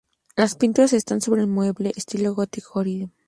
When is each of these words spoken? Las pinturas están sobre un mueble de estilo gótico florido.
Las 0.35 0.55
pinturas 0.55 0.93
están 0.93 1.21
sobre 1.21 1.43
un 1.43 1.51
mueble 1.51 1.89
de 1.93 1.99
estilo 1.99 2.33
gótico 2.33 2.71
florido. 2.73 3.11